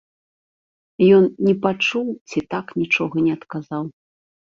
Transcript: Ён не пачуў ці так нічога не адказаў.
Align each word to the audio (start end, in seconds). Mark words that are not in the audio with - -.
Ён 1.17 1.23
не 1.47 1.53
пачуў 1.65 2.07
ці 2.29 2.39
так 2.55 2.65
нічога 2.81 3.15
не 3.27 3.31
адказаў. 3.37 3.83